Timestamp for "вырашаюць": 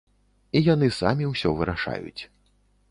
1.61-2.21